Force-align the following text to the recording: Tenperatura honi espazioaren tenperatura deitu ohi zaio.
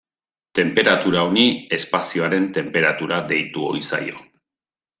Tenperatura 0.59 1.25
honi 1.27 1.43
espazioaren 1.77 2.47
tenperatura 2.57 3.21
deitu 3.35 3.69
ohi 3.71 3.87
zaio. 3.93 4.27